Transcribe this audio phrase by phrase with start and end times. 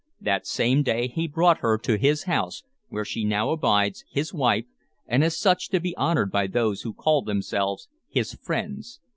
[0.19, 4.65] That same day he brought her to his house, where she now abides, his wife,
[5.05, 8.99] and as such to be honored by those who call themselves his friends.